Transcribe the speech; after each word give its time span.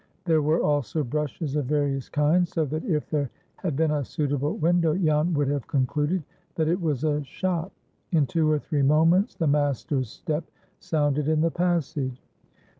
There 0.25 0.41
were 0.41 0.63
also 0.63 1.03
brushes 1.03 1.55
of 1.55 1.67
various 1.67 2.09
kinds, 2.09 2.49
so 2.53 2.65
that, 2.65 2.83
if 2.85 3.07
there 3.11 3.29
had 3.57 3.75
been 3.75 3.91
a 3.91 4.03
suitable 4.03 4.57
window, 4.57 4.97
Jan 4.97 5.31
would 5.35 5.47
have 5.49 5.67
concluded 5.67 6.23
that 6.55 6.67
it 6.67 6.81
was 6.81 7.03
a 7.03 7.23
shop. 7.23 7.71
In 8.11 8.25
two 8.25 8.49
or 8.49 8.57
three 8.57 8.81
moments 8.81 9.35
the 9.35 9.45
master's 9.45 10.09
step 10.09 10.45
sounded 10.79 11.27
in 11.27 11.41
the 11.41 11.51
passage. 11.51 12.19